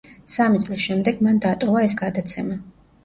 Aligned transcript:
სამი 0.35 0.61
წლის 0.67 0.79
შემდეგ 0.85 1.21
მან 1.27 1.37
დატოვა 1.43 1.85
ეს 1.91 1.95
გადაცემა. 2.01 2.59